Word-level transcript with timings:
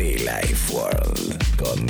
Be 0.00 0.16
Life 0.16 0.72
World 0.72 1.36
con 1.58 1.86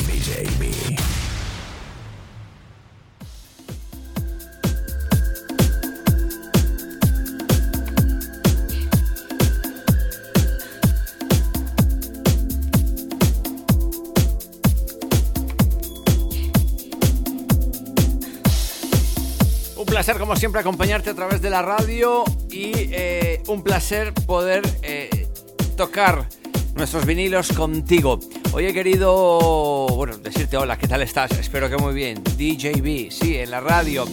placer, 19.87 20.19
como 20.19 20.35
siempre, 20.35 20.61
acompañarte 20.61 21.11
a 21.11 21.15
través 21.15 21.41
de 21.41 21.51
la 21.51 21.63
radio 21.63 22.25
y 22.51 22.73
eh, 22.75 23.41
un 23.47 23.63
placer 23.63 24.13
poder 24.27 24.63
eh, 24.83 25.29
tocar 25.77 26.27
nuestros 26.75 27.07
vinilos 27.07 27.53
contigo. 27.53 28.19
Hoy 28.53 28.67
he 28.67 28.73
querido, 28.73 29.87
bueno, 29.89 30.19
decirte 30.19 30.57
hola, 30.57 30.79
¿qué 30.79 30.89
tal 30.89 31.03
estás? 31.03 31.31
Espero 31.33 31.69
que 31.69 31.77
muy 31.77 31.95
bien. 31.95 32.23
DJB, 32.23 33.11
sí, 33.11 33.37
en 33.37 33.51
la 33.51 33.61
radio. 33.61 34.05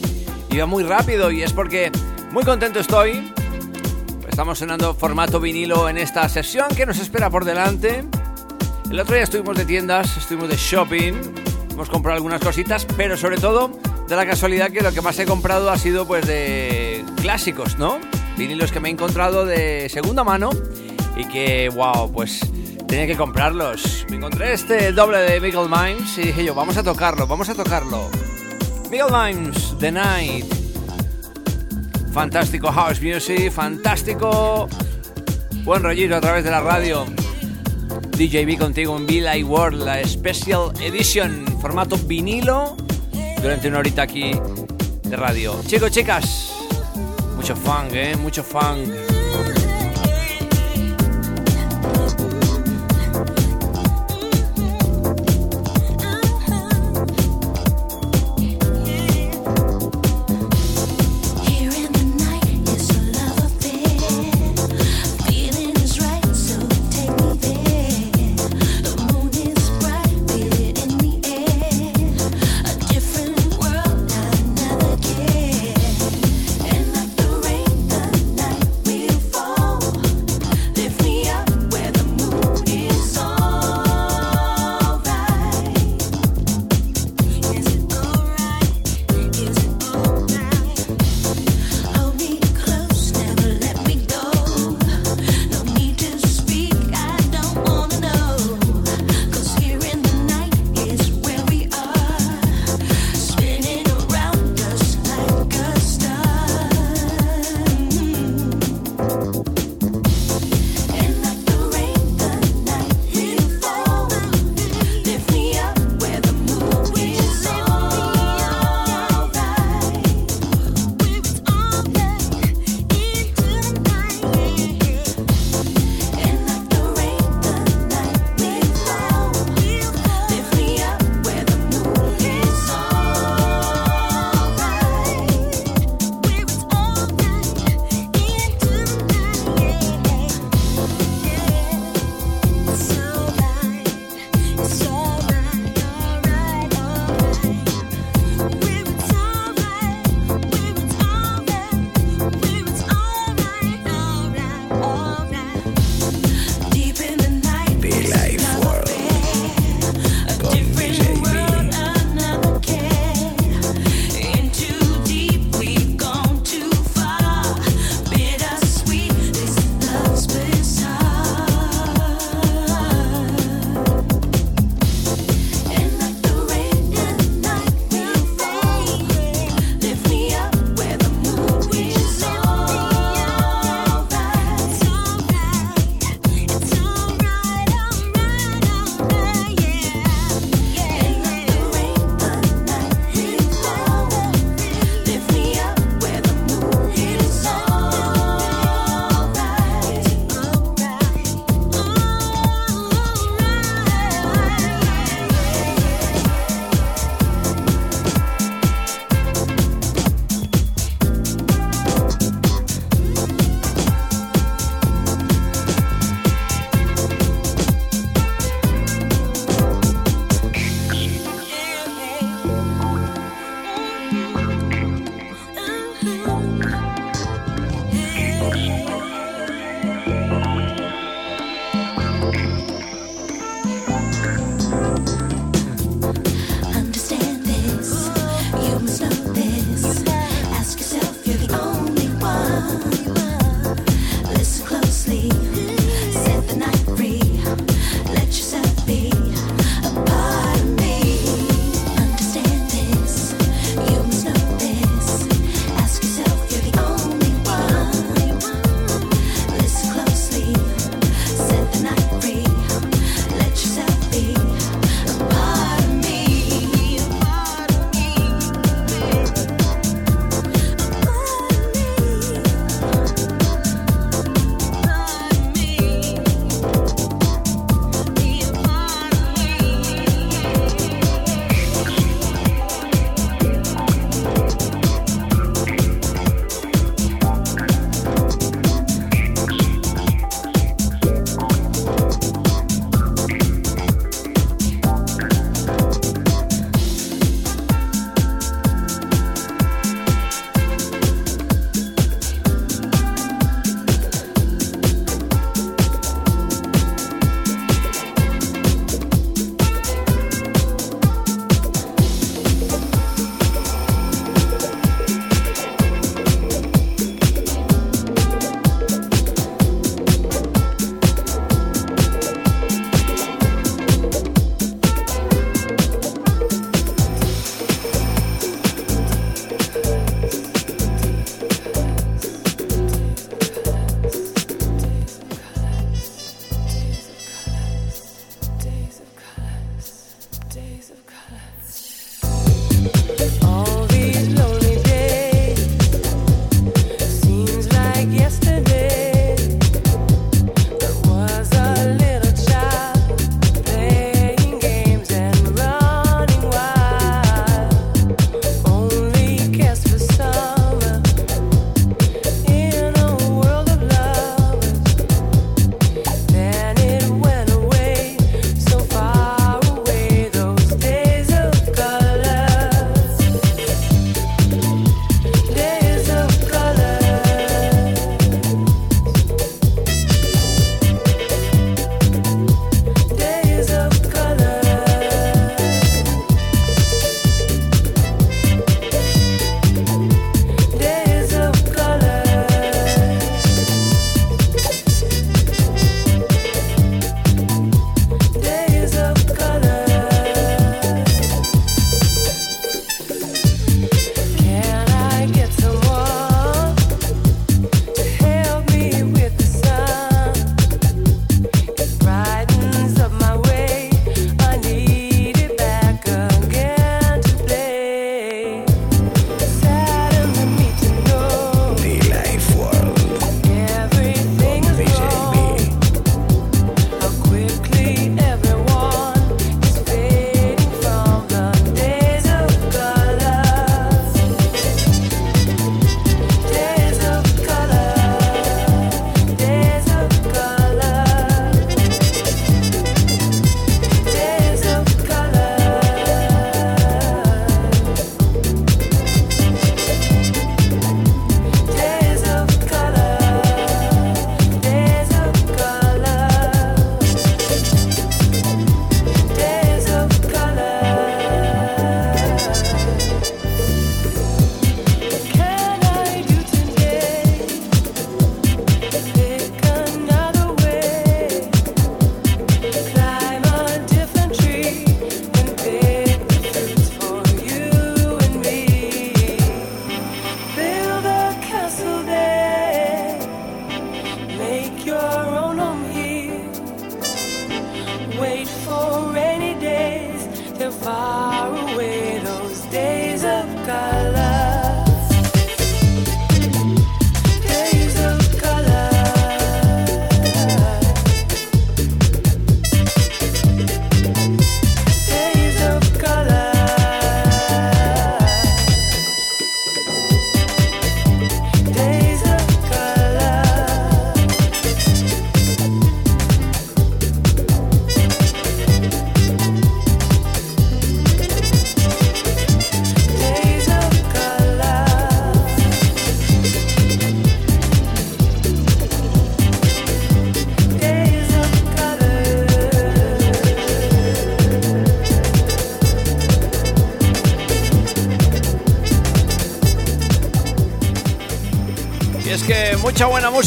Iba 0.50 0.66
muy 0.66 0.84
rápido 0.84 1.32
y 1.32 1.44
es 1.44 1.54
porque 1.54 1.92
muy 2.32 2.44
contento 2.44 2.80
estoy. 2.80 3.32
Estamos 4.30 4.60
sonando 4.60 4.94
formato 4.94 5.40
vinilo 5.40 5.90
en 5.90 5.98
esta 5.98 6.28
sesión 6.30 6.68
que 6.76 6.86
nos 6.86 7.00
espera 7.00 7.30
por 7.30 7.46
delante. 7.46 8.04
El 8.90 9.00
otro 9.00 9.16
día 9.16 9.24
estuvimos 9.24 9.58
de 9.58 9.66
tiendas, 9.66 10.16
estuvimos 10.18 10.50
de 10.50 10.56
shopping, 10.56 11.14
hemos 11.72 11.90
comprado 11.90 12.16
algunas 12.16 12.42
cositas, 12.42 12.86
pero 12.96 13.18
sobre 13.18 13.38
todo 13.38 13.80
de 14.08 14.16
la 14.16 14.26
casualidad 14.26 14.72
que 14.72 14.82
lo 14.82 14.94
que 14.94 15.02
más 15.02 15.20
he 15.20 15.26
comprado 15.26 15.70
ha 15.70 15.78
sido 15.78 16.08
pues 16.08 16.26
de 16.26 17.04
clásicos, 17.22 17.78
¿no? 17.78 18.00
Vinilos 18.38 18.72
que 18.72 18.80
me 18.80 18.90
he 18.90 18.92
encontrado 18.92 19.46
de 19.46 19.90
segunda 19.90 20.24
mano 20.24 20.52
y 21.18 21.26
que, 21.26 21.70
wow, 21.70 22.12
pues 22.12 22.40
tenía 22.88 23.08
que 23.08 23.16
comprarlos. 23.16 24.06
Me 24.10 24.18
encontré 24.18 24.54
este 24.54 24.92
doble 24.92 25.20
de 25.20 25.40
Miguel 25.40 25.68
Mimes 25.70 26.18
y 26.18 26.28
dije 26.28 26.46
yo, 26.46 26.54
vamos 26.54 26.78
a 26.78 26.84
tocarlo, 26.84 27.28
vamos 27.28 27.50
a 27.50 27.56
tocarlo. 27.56 28.10
Miguel 28.90 29.08
Mimes, 29.12 29.76
The 29.80 29.92
Night. 29.92 30.46
Fantástico 32.14 32.72
house 32.72 33.02
music, 33.02 33.52
fantástico 33.52 34.68
buen 35.68 35.84
rollito 35.84 36.16
a 36.16 36.22
través 36.22 36.46
de 36.46 36.50
la 36.50 36.62
radio. 36.62 37.06
DJB 38.18 38.58
contigo 38.58 38.96
en 38.96 39.06
Be 39.06 39.44
World, 39.44 39.84
la 39.84 40.02
Special 40.08 40.72
Edition, 40.82 41.46
formato 41.60 41.98
vinilo, 41.98 42.78
durante 43.42 43.68
una 43.68 43.80
horita 43.80 44.04
aquí 44.04 44.32
de 45.04 45.16
radio. 45.18 45.60
Chicos, 45.68 45.92
chicas, 45.92 46.54
mucho 47.36 47.54
funk, 47.54 47.92
¿eh? 47.92 48.16
Mucho 48.16 48.46
funk. 48.46 49.17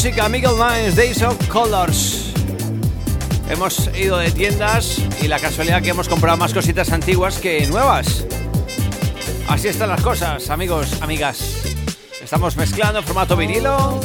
Música, 0.03 0.27
Miguel 0.29 0.53
Mines, 0.57 0.95
Days 0.95 1.21
of 1.21 1.37
Colors. 1.47 2.33
Hemos 3.47 3.87
ido 3.95 4.17
de 4.17 4.31
tiendas 4.31 4.97
y 5.21 5.27
la 5.27 5.37
casualidad 5.37 5.79
que 5.83 5.89
hemos 5.89 6.09
comprado 6.09 6.37
más 6.37 6.55
cositas 6.55 6.91
antiguas 6.91 7.37
que 7.37 7.67
nuevas. 7.67 8.25
Así 9.47 9.67
están 9.67 9.89
las 9.89 10.01
cosas, 10.01 10.49
amigos, 10.49 10.99
amigas. 11.03 11.61
Estamos 12.19 12.57
mezclando 12.57 13.03
formato 13.03 13.37
vinilo. 13.37 14.01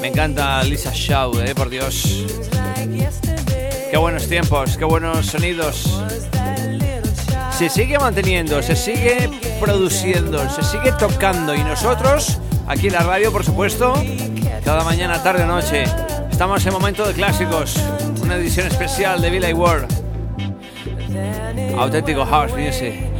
Me 0.00 0.06
encanta 0.06 0.62
Lisa 0.62 0.92
Shaw, 0.94 1.40
eh, 1.40 1.56
por 1.56 1.70
Dios. 1.70 2.24
Qué 3.90 3.96
buenos 3.96 4.28
tiempos, 4.28 4.76
qué 4.76 4.84
buenos 4.84 5.26
sonidos. 5.26 6.00
Se 7.50 7.68
sigue 7.68 7.98
manteniendo, 7.98 8.62
se 8.62 8.76
sigue 8.76 9.28
produciendo, 9.58 10.48
se 10.50 10.62
sigue 10.62 10.92
tocando 10.92 11.52
y 11.52 11.64
nosotros, 11.64 12.38
aquí 12.68 12.86
en 12.86 12.92
la 12.92 13.00
radio, 13.00 13.32
por 13.32 13.44
supuesto, 13.44 13.92
cada 14.64 14.82
mañana, 14.82 15.22
tarde 15.22 15.44
o 15.44 15.46
noche, 15.46 15.84
estamos 16.30 16.64
en 16.64 16.72
momento 16.72 17.06
de 17.06 17.12
clásicos, 17.12 17.76
una 18.22 18.36
edición 18.36 18.66
especial 18.66 19.20
de 19.20 19.28
Villa 19.28 19.54
World. 19.54 19.86
Auténtico 21.78 22.24
house 22.24 22.52
music. 22.56 23.13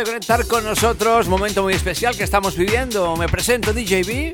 De 0.00 0.06
conectar 0.06 0.46
con 0.46 0.64
nosotros, 0.64 1.28
momento 1.28 1.62
muy 1.62 1.74
especial 1.74 2.16
que 2.16 2.24
estamos 2.24 2.56
viviendo. 2.56 3.16
Me 3.16 3.28
presento 3.28 3.74
DJB. 3.74 4.32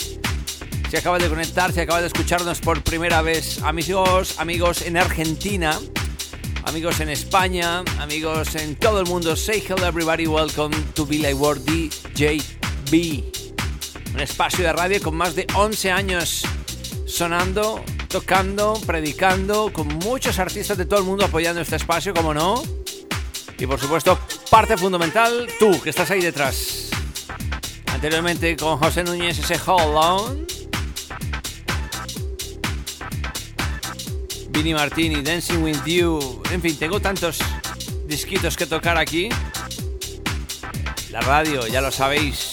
Se 0.88 0.98
acaba 0.98 1.18
de 1.18 1.28
conectar, 1.28 1.72
se 1.72 1.80
acaba 1.80 2.00
de 2.00 2.06
escucharnos 2.06 2.60
por 2.60 2.84
primera 2.84 3.20
vez. 3.20 3.60
Amigos, 3.64 4.38
amigos 4.38 4.82
en 4.82 4.96
Argentina, 4.96 5.76
amigos 6.66 7.00
en 7.00 7.08
España, 7.08 7.82
amigos 7.98 8.54
en 8.54 8.76
todo 8.76 9.00
el 9.00 9.06
mundo. 9.06 9.34
Say 9.34 9.60
hello 9.66 9.84
everybody, 9.84 10.28
welcome 10.28 10.76
to 10.94 11.04
Billy 11.04 11.32
Ward 11.32 11.58
DJB. 11.64 13.24
Un 14.14 14.20
espacio 14.20 14.64
de 14.64 14.72
radio 14.72 15.02
con 15.02 15.16
más 15.16 15.34
de 15.34 15.48
11 15.52 15.90
años 15.90 16.42
sonando, 17.06 17.82
tocando, 18.06 18.80
predicando, 18.86 19.72
con 19.72 19.88
muchos 19.88 20.38
artistas 20.38 20.78
de 20.78 20.86
todo 20.86 21.00
el 21.00 21.06
mundo 21.06 21.24
apoyando 21.24 21.60
este 21.60 21.74
espacio, 21.74 22.14
como 22.14 22.32
no. 22.32 22.62
Y 23.58 23.66
por 23.66 23.80
supuesto, 23.80 24.18
parte 24.50 24.76
fundamental, 24.76 25.48
tú 25.58 25.80
que 25.80 25.90
estás 25.90 26.10
ahí 26.10 26.20
detrás. 26.20 26.90
Anteriormente 27.92 28.56
con 28.56 28.76
José 28.76 29.02
Núñez 29.02 29.38
ese 29.38 29.58
Hold 29.66 29.96
On. 29.96 30.46
Vinny 34.50 34.74
Martini, 34.74 35.22
Dancing 35.22 35.62
With 35.62 35.84
You. 35.86 36.42
En 36.50 36.60
fin, 36.60 36.76
tengo 36.76 37.00
tantos 37.00 37.38
disquitos 38.06 38.56
que 38.56 38.66
tocar 38.66 38.98
aquí. 38.98 39.30
La 41.10 41.20
radio, 41.22 41.66
ya 41.66 41.80
lo 41.80 41.90
sabéis. 41.90 42.52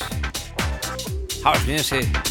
House 1.43 1.65
Music. 1.67 2.22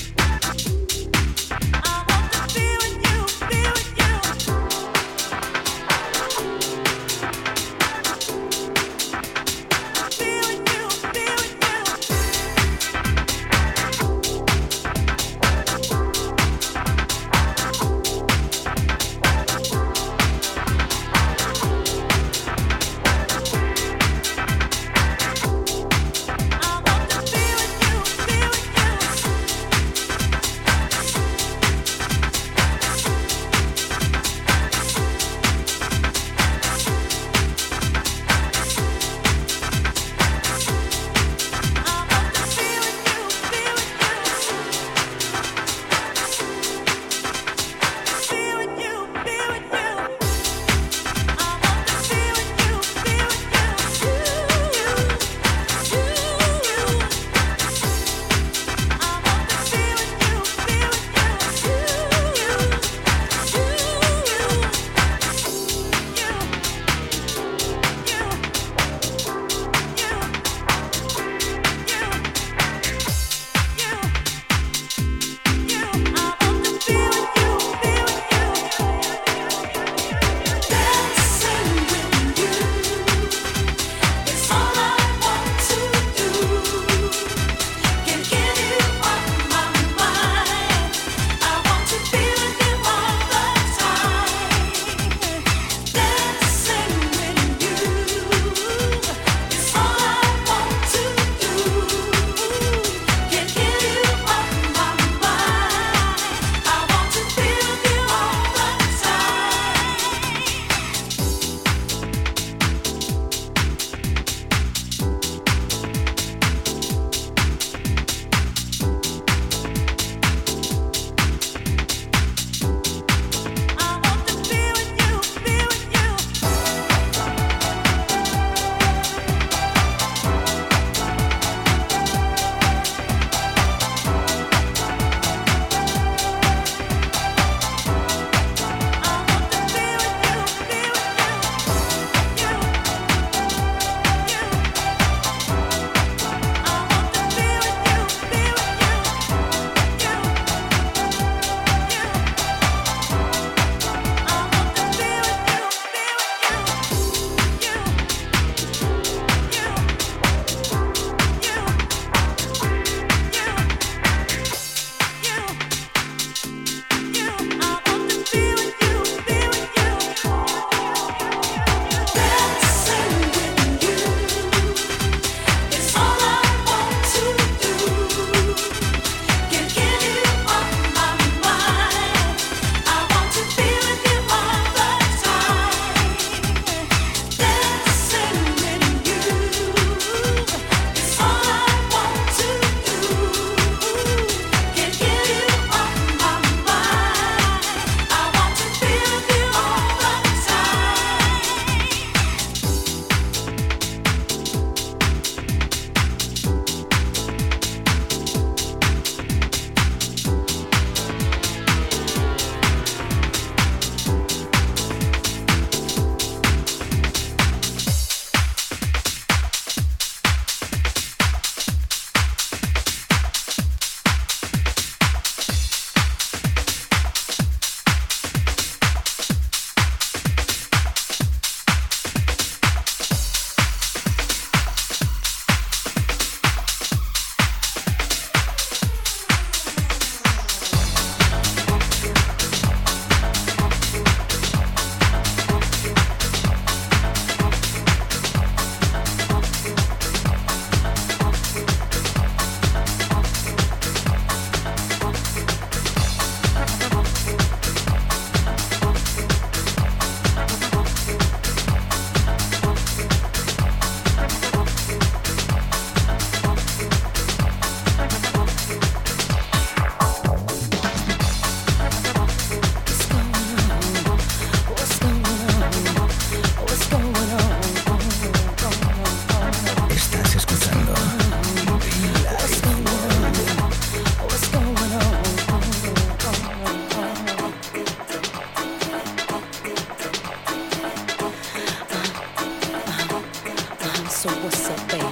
So 294.23 294.31
what's 294.31 294.71
up, 294.71 294.89
baby? 294.89 295.05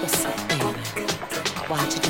What's 0.00 0.24
up, 0.24 0.48
baby? 0.48 0.64
Why'd 1.68 1.92
you 1.92 2.01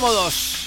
cómodos. 0.00 0.66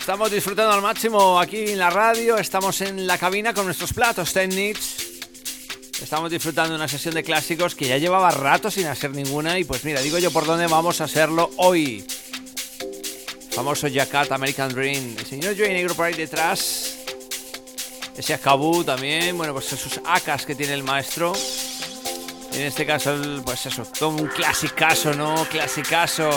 Estamos 0.00 0.28
disfrutando 0.28 0.72
al 0.72 0.82
máximo 0.82 1.38
aquí 1.38 1.70
en 1.70 1.78
la 1.78 1.88
radio, 1.88 2.36
estamos 2.36 2.80
en 2.80 3.06
la 3.06 3.16
cabina 3.16 3.54
con 3.54 3.64
nuestros 3.64 3.92
platos 3.92 4.32
technics. 4.32 4.96
Estamos 6.02 6.32
disfrutando 6.32 6.74
una 6.74 6.88
sesión 6.88 7.14
de 7.14 7.22
clásicos 7.22 7.76
que 7.76 7.86
ya 7.86 7.98
llevaba 7.98 8.28
rato 8.32 8.68
sin 8.68 8.88
hacer 8.88 9.12
ninguna 9.12 9.56
y 9.60 9.62
pues 9.62 9.84
mira, 9.84 10.00
digo 10.00 10.18
yo 10.18 10.32
por 10.32 10.46
dónde 10.46 10.66
vamos 10.66 11.00
a 11.00 11.04
hacerlo 11.04 11.50
hoy. 11.58 12.04
Famoso 13.52 13.86
Jakarta 13.88 14.34
American 14.34 14.74
Dream, 14.74 15.14
el 15.16 15.26
señor 15.26 15.56
Joey 15.56 15.72
Negro 15.72 15.94
por 15.94 16.06
ahí 16.06 16.14
detrás. 16.14 16.96
Ese 18.16 18.34
Akabu 18.34 18.82
también, 18.82 19.38
bueno, 19.38 19.52
pues 19.52 19.72
esos 19.72 20.00
acas 20.04 20.44
que 20.44 20.56
tiene 20.56 20.74
el 20.74 20.82
maestro. 20.82 21.34
En 22.52 22.62
este 22.62 22.84
caso, 22.84 23.16
pues 23.44 23.64
eso, 23.66 23.84
todo 23.96 24.08
un 24.08 24.26
clasicazo, 24.26 25.14
¿no? 25.14 25.46
Clasicazo. 25.48 26.30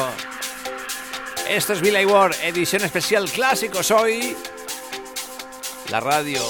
Esto 1.53 1.73
es 1.73 1.81
Billy 1.81 2.03
Ward, 2.03 2.33
edición 2.41 2.83
especial 2.83 3.29
clásicos 3.29 3.91
hoy. 3.91 4.35
La 5.91 5.99
radio. 5.99 6.41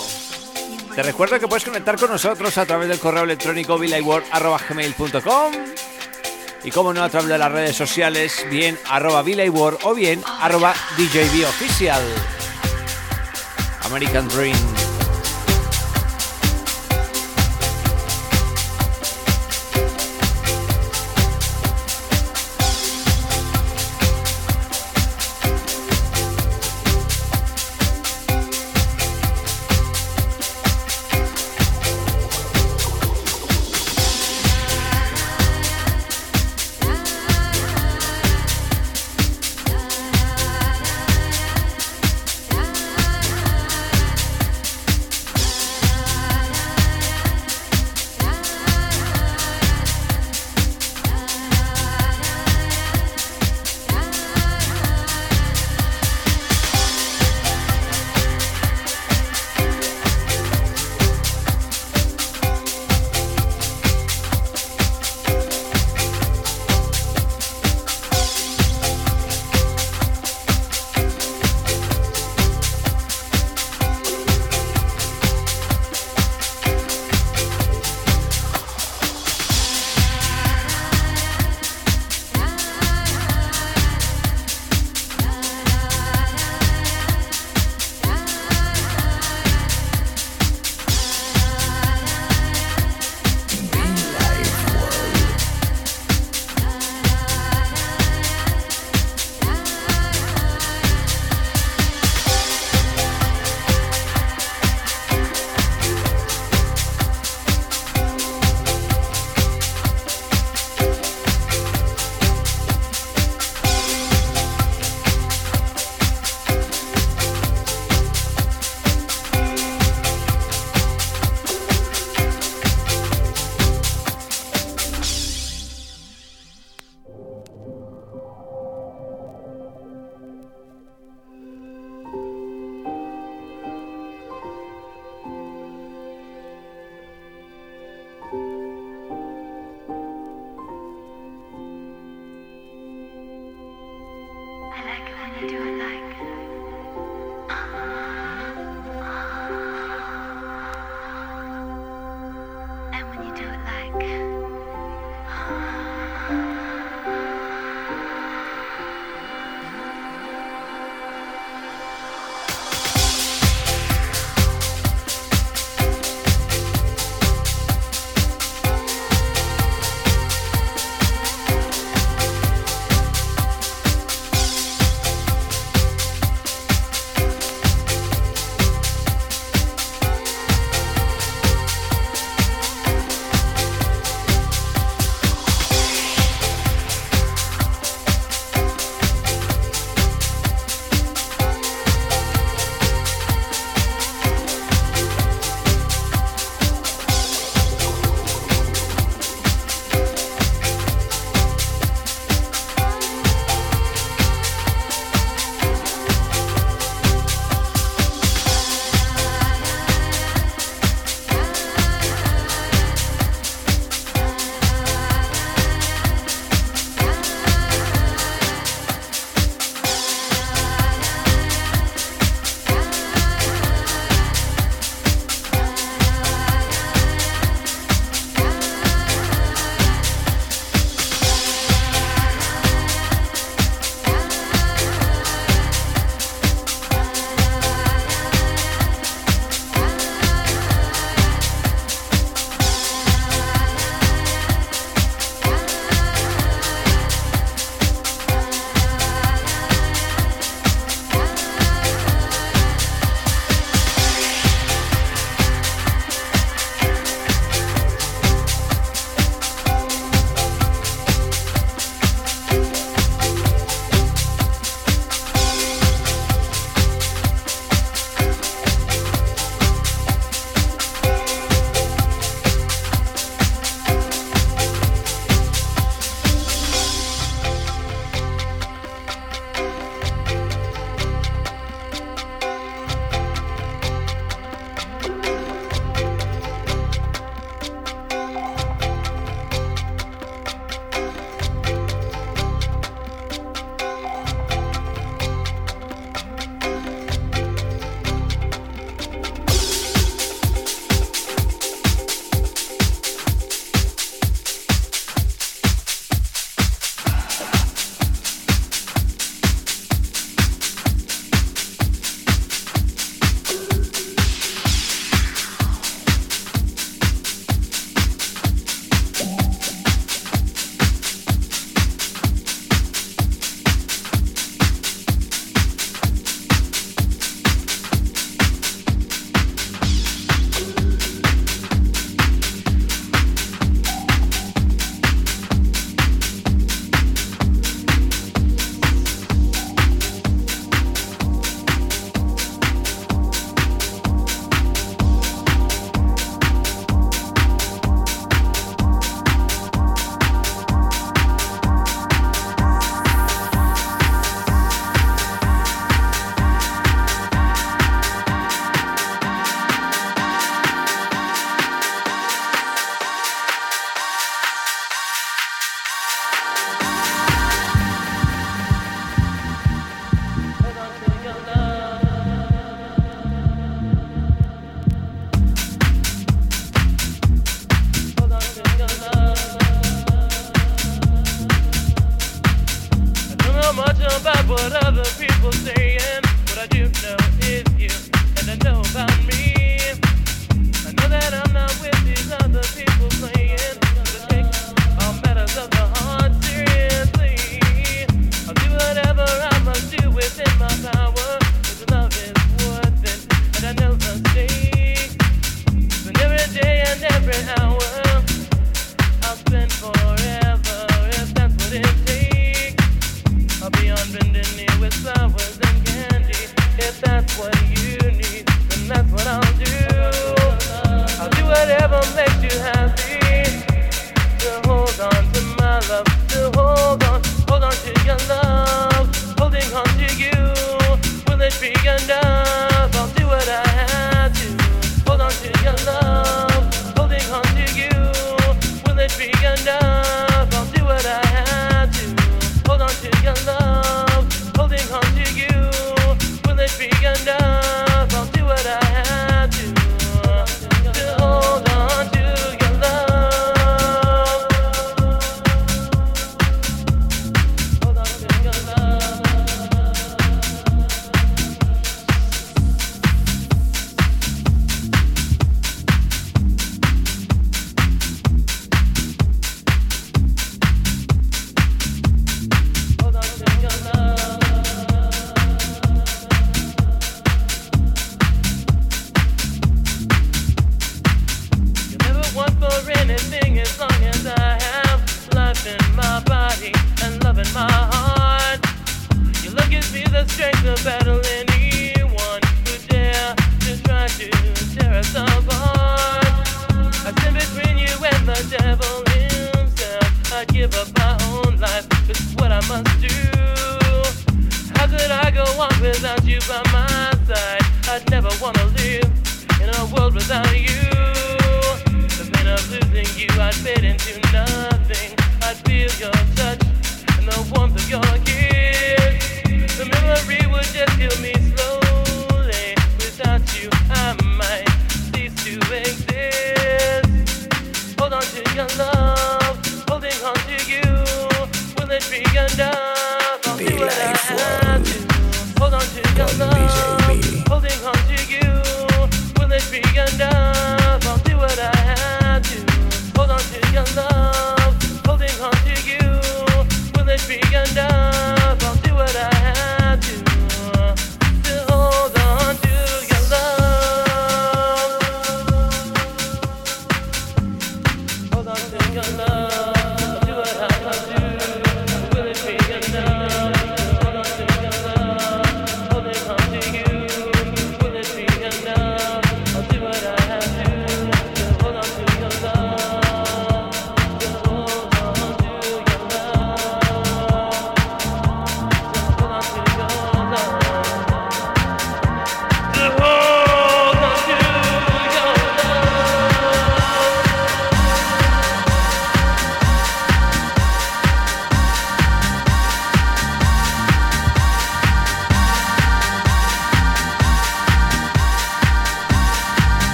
Te 0.95 1.03
recuerdo 1.03 1.37
que 1.41 1.47
puedes 1.49 1.65
conectar 1.65 1.97
con 1.99 2.09
nosotros 2.09 2.57
a 2.57 2.65
través 2.65 2.87
del 2.87 2.99
correo 2.99 3.25
electrónico 3.25 3.77
billyward.com 3.77 5.53
y 6.63 6.71
como 6.71 6.93
no 6.93 7.03
a 7.03 7.09
través 7.09 7.27
de 7.27 7.37
las 7.37 7.51
redes 7.51 7.75
sociales, 7.75 8.45
bien 8.49 8.79
arroba 8.87 9.23
billyward 9.23 9.79
o 9.83 9.93
bien 9.93 10.23
arroba 10.39 10.73
DJB 10.95 11.49
Oficial. 11.49 12.01
American 13.83 14.29
Dream. 14.29 14.72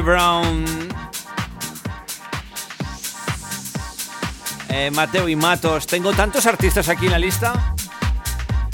Brown, 0.00 0.64
eh, 4.68 4.90
Mateo 4.90 5.28
y 5.28 5.36
Matos. 5.36 5.86
Tengo 5.86 6.12
tantos 6.12 6.46
artistas 6.46 6.88
aquí 6.88 7.06
en 7.06 7.12
la 7.12 7.18
lista. 7.18 7.74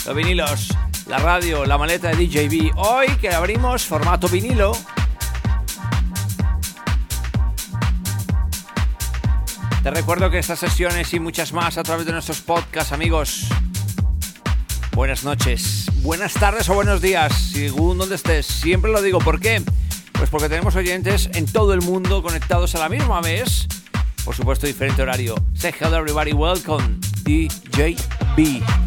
Los 0.06 0.14
vinilos, 0.14 0.68
la 1.06 1.18
radio, 1.18 1.64
la 1.66 1.76
maleta 1.76 2.08
de 2.08 2.26
DJB. 2.26 2.76
Hoy 2.76 3.08
que 3.20 3.28
abrimos 3.30 3.84
formato 3.84 4.28
vinilo. 4.28 4.72
Te 9.82 9.90
recuerdo 9.90 10.30
que 10.30 10.38
estas 10.38 10.58
sesiones 10.58 11.12
y 11.14 11.20
muchas 11.20 11.52
más 11.52 11.78
a 11.78 11.82
través 11.82 12.06
de 12.06 12.12
nuestros 12.12 12.40
podcasts, 12.40 12.92
amigos. 12.92 13.46
Buenas 14.92 15.24
noches, 15.24 15.90
buenas 16.02 16.34
tardes 16.34 16.68
o 16.68 16.74
buenos 16.74 17.00
días, 17.00 17.32
según 17.52 17.98
donde 17.98 18.16
estés. 18.16 18.46
Siempre 18.46 18.90
lo 18.90 19.00
digo, 19.00 19.18
¿por 19.18 19.40
qué? 19.40 19.62
Pues 20.20 20.28
porque 20.28 20.50
tenemos 20.50 20.76
oyentes 20.76 21.30
en 21.32 21.46
todo 21.46 21.72
el 21.72 21.80
mundo 21.80 22.22
conectados 22.22 22.74
a 22.74 22.78
la 22.78 22.90
misma 22.90 23.22
vez. 23.22 23.66
Por 24.22 24.34
supuesto, 24.34 24.66
diferente 24.66 25.00
horario. 25.00 25.34
Say 25.54 25.72
hello 25.80 25.96
everybody, 25.96 26.34
welcome 26.34 27.00
DJB. 27.24 28.79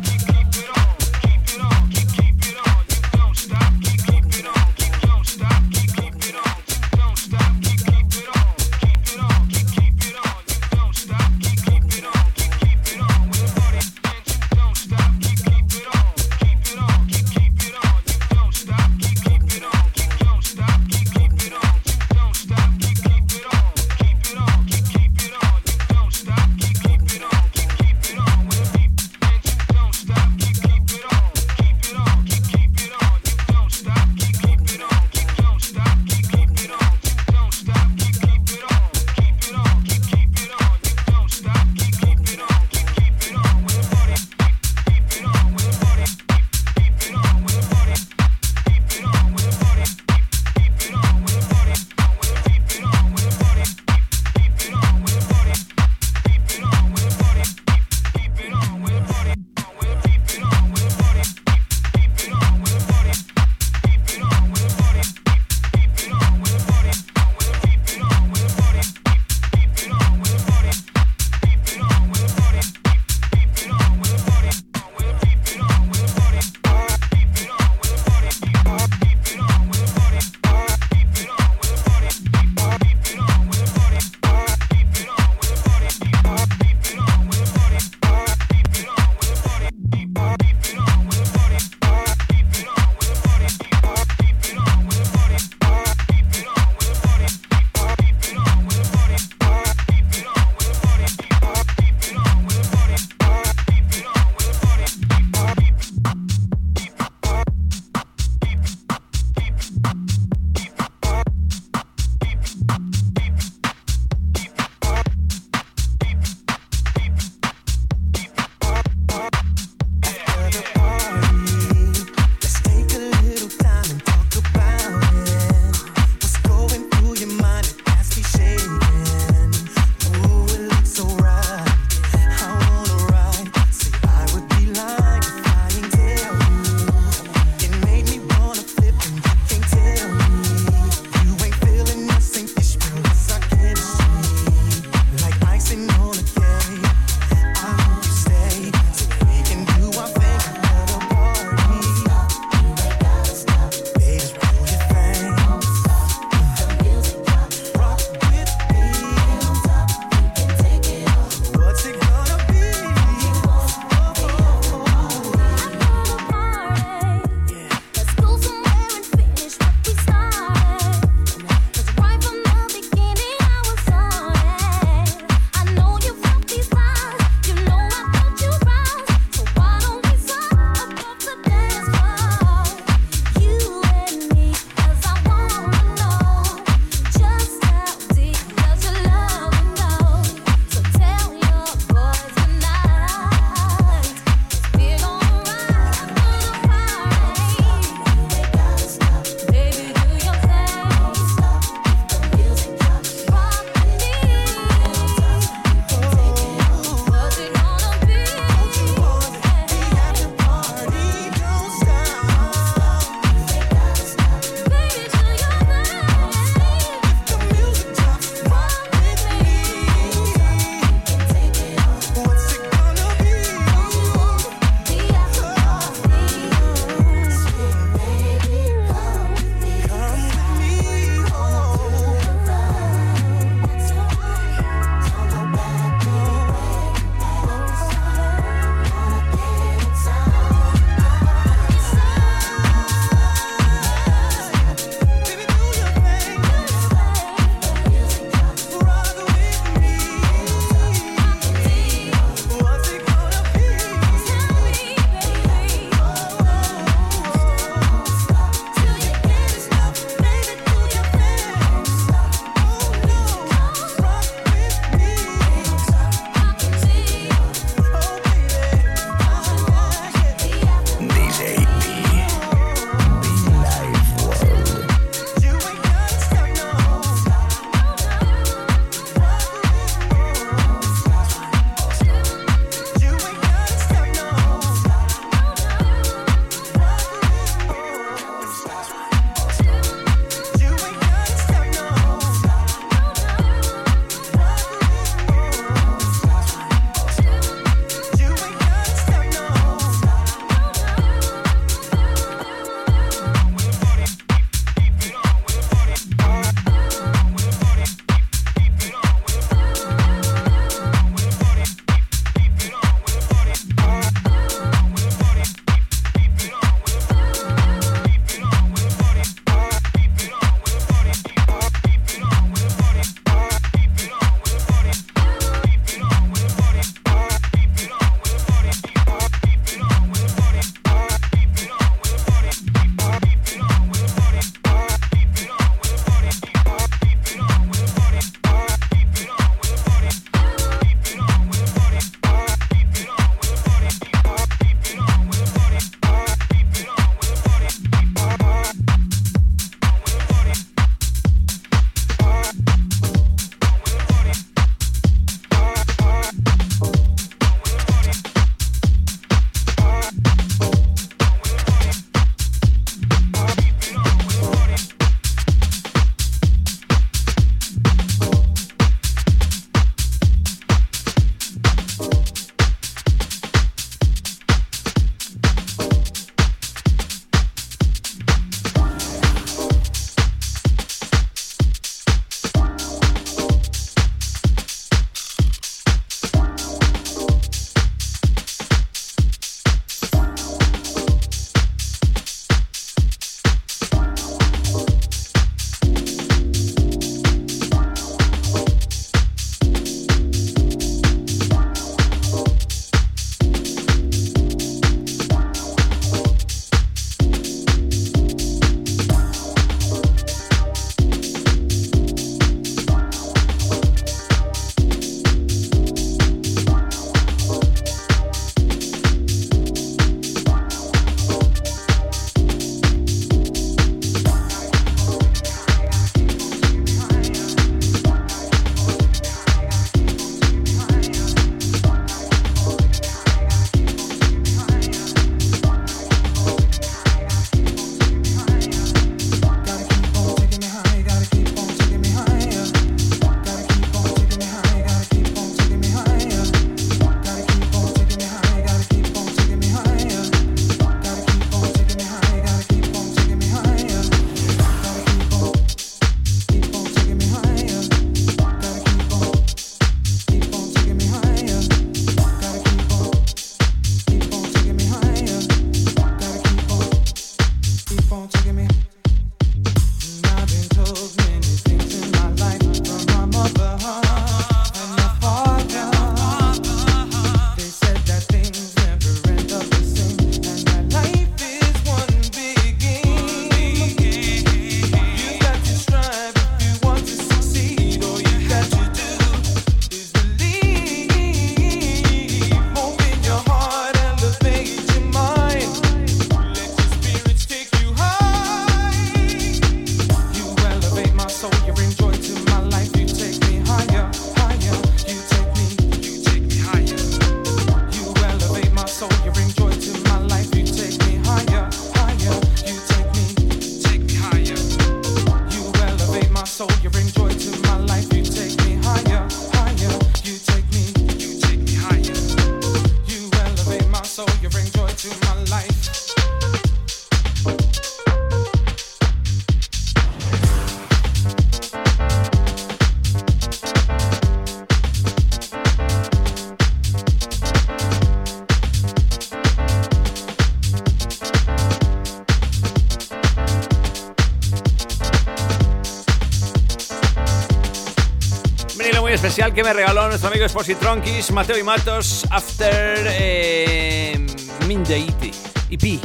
Especial 549.33 549.51
que 549.55 549.63
me 549.63 549.73
regaló 549.73 550.07
nuestro 550.09 550.29
amigo 550.29 550.45
Expositronquis, 550.45 551.31
Mateo 551.31 551.57
y 551.57 551.63
Matos, 551.63 552.23
After 552.29 553.03
eh, 553.09 554.27
Mindeiti, 554.67 555.31
EP. 555.71 555.99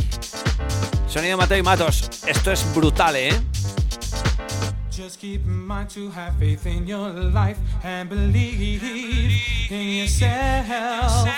Sonido 1.06 1.36
Mateo 1.36 1.58
y 1.58 1.62
Matos. 1.62 2.08
Esto 2.26 2.52
es 2.52 2.64
brutal, 2.74 3.16
¿eh? 3.16 3.38
Just 4.90 5.20
keep 5.20 5.44
in 5.44 5.66
mind 5.66 5.90
to 5.90 6.10
have 6.10 6.38
faith 6.38 6.64
in 6.64 6.86
your 6.86 7.10
life 7.10 7.58
and 7.84 8.08
believe 8.08 8.82
in 9.68 9.98
yourself. 9.98 11.28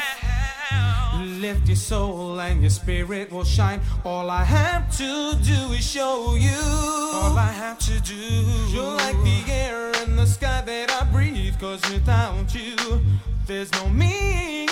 Lift 1.41 1.67
your 1.67 1.77
soul 1.77 2.39
and 2.39 2.61
your 2.61 2.71
spirit 2.71 3.33
will 3.33 3.45
shine. 3.45 3.81
All 4.05 4.31
I 4.31 4.45
have 4.45 4.97
to 4.99 5.35
do 5.43 5.73
is 5.73 5.85
show 5.85 6.37
you. 6.37 6.57
All 7.15 7.37
I 7.37 7.51
have 7.51 7.81
to 7.81 8.01
do. 8.01 8.15
You're 8.69 8.95
like 8.95 9.17
the 9.25 9.53
air 9.53 9.91
and 10.03 10.17
the 10.17 10.27
sky 10.27 10.63
that 10.65 10.90
Breathe. 11.51 11.61
Cause 11.61 11.93
without 11.93 12.55
you, 12.55 13.01
there's 13.47 13.73
no 13.73 13.89
me. 13.89 14.67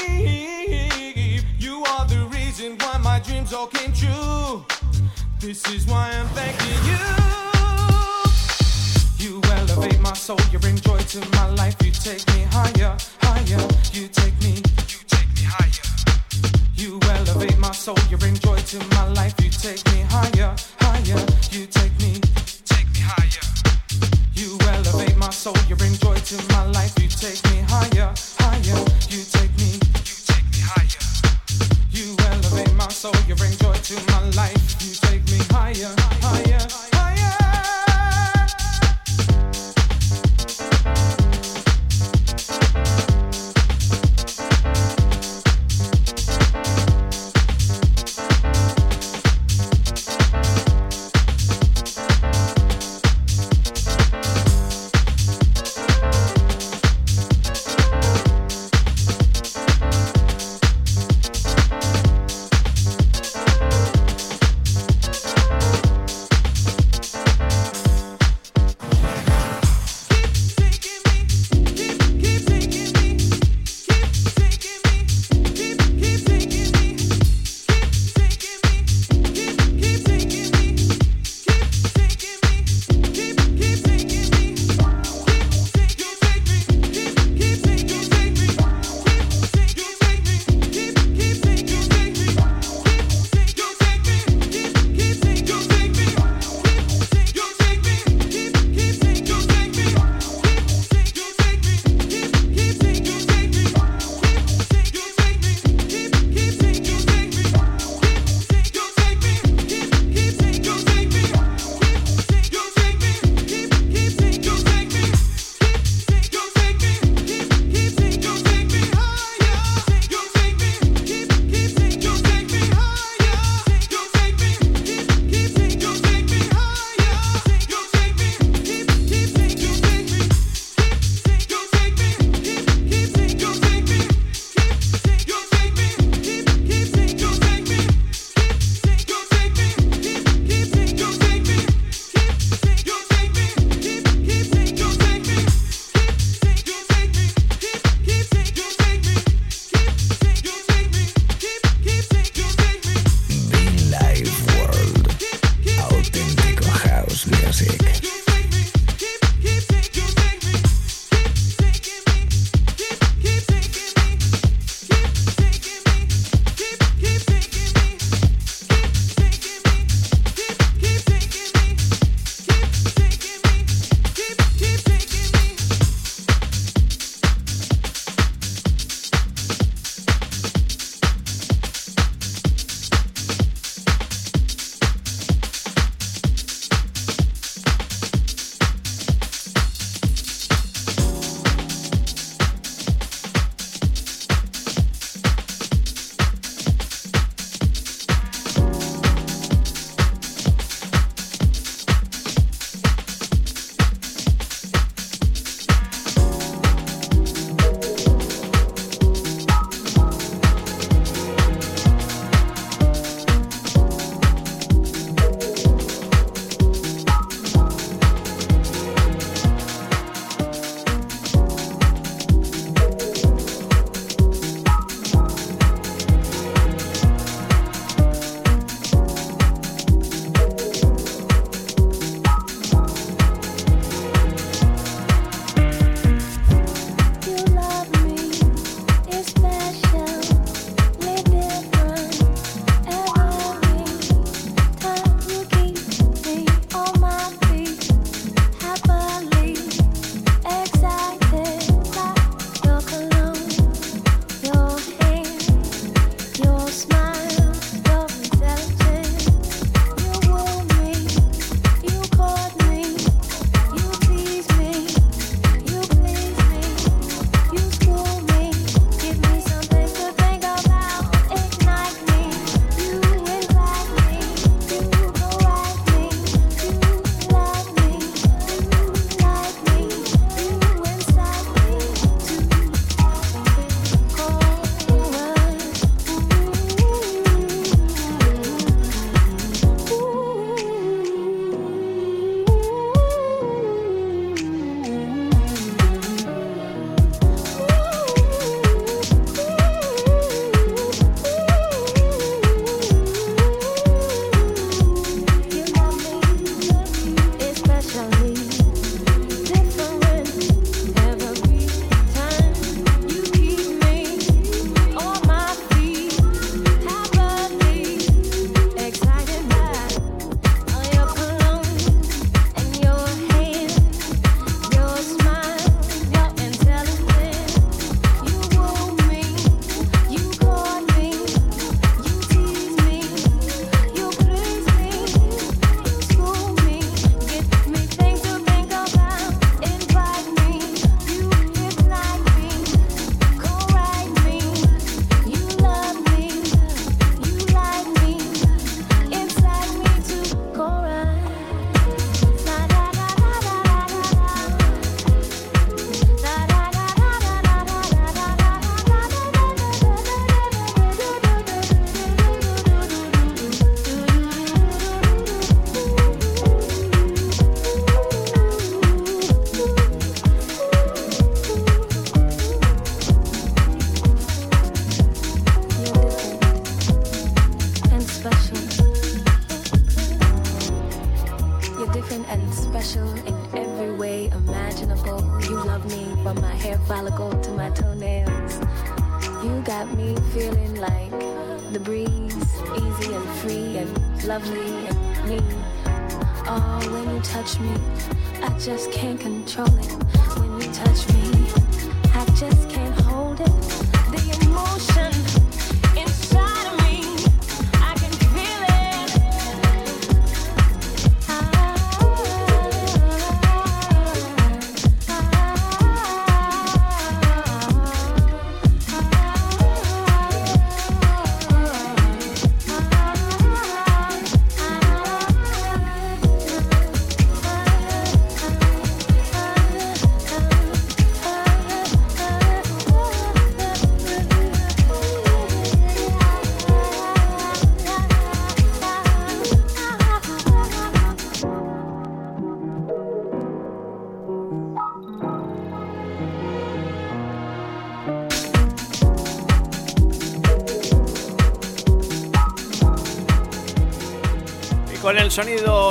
You 1.59 1.83
are 1.85 2.07
the 2.07 2.29
reason 2.33 2.77
why 2.79 2.99
my 2.99 3.21
dreams 3.21 3.53
all 3.53 3.67
came 3.67 3.93
true. 3.93 4.65
This 5.41 5.67
is 5.71 5.87
why 5.87 6.11
I'm 6.11 6.27
thanking 6.29 6.85
you. 6.89 6.99
You 9.19 9.41
elevate 9.53 10.01
my 10.01 10.13
soul, 10.13 10.39
you 10.53 10.59
bring 10.59 10.77
joy 10.77 10.99
to 10.99 11.21
my 11.31 11.49
life. 11.55 11.77
You 11.85 11.93
take 11.93 12.27
me 12.35 12.45
higher, 12.51 12.97
higher. 13.23 13.69
You 13.93 14.09
take 14.09 14.39
me, 14.43 14.63
you 14.89 14.99
take 15.07 15.29
me 15.35 15.43
higher. 15.45 15.85
You 16.75 17.01
elevate 17.11 17.59
my 17.59 17.73
soul, 17.73 17.97
you 18.11 18.17
bring 18.17 18.35
joy 18.35 18.59
to 18.59 18.79
my 18.91 19.09
life. 19.13 19.35
You 19.43 19.51
take 19.51 19.85
me 19.93 20.03
higher, 20.09 20.55
higher. 20.81 21.27
You 21.51 21.67
take 21.67 21.99
me, 22.01 22.21
take 22.65 22.87
me 22.95 23.01
higher. 23.01 23.68
You 24.39 24.57
elevate 24.69 25.17
my 25.17 25.31
soul, 25.31 25.57
you 25.67 25.75
bring 25.75 25.95
joy 25.95 26.15
to 26.15 26.37
my 26.53 26.71
life. 26.71 26.95
You 27.03 27.09
take 27.09 27.43
me 27.51 27.59
higher, 27.67 28.15
higher. 28.39 28.85
You 29.11 29.25
take 29.25 29.51
me, 29.59 29.73
you 29.73 30.15
take 30.31 30.45
me 30.53 30.61
higher. 30.63 31.09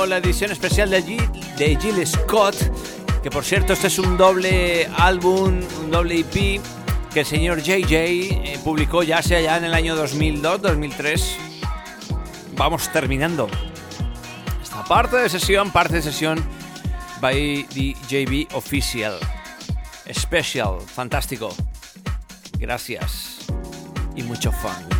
La 0.08 0.16
edición 0.18 0.50
especial 0.50 0.90
de, 0.90 1.02
Gil- 1.04 1.30
de 1.56 1.76
Jill 1.80 2.06
Scott, 2.06 2.56
que 3.22 3.30
por 3.30 3.44
cierto 3.44 3.72
este 3.72 3.86
es 3.88 3.98
un 3.98 4.16
doble 4.16 4.88
álbum, 4.96 5.60
un 5.80 5.90
doble 5.90 6.20
EP 6.20 6.60
que 7.12 7.20
el 7.20 7.26
señor 7.26 7.62
JJ 7.62 7.92
eh, 7.94 8.60
publicó 8.64 9.02
ya 9.02 9.22
sea 9.22 9.40
ya 9.40 9.56
en 9.56 9.64
el 9.64 9.74
año 9.74 9.96
2002-2003. 9.96 11.22
Vamos 12.56 12.90
terminando 12.92 13.48
esta 14.62 14.84
parte 14.84 15.16
de 15.16 15.28
sesión, 15.28 15.70
parte 15.70 15.94
de 15.94 16.02
sesión 16.02 16.42
by 17.20 17.66
the 17.74 17.94
JB 18.08 18.54
Official. 18.54 19.18
Special, 20.12 20.80
fantástico. 20.80 21.54
Gracias 22.58 23.38
y 24.16 24.22
mucho 24.22 24.50
fun. 24.52 24.97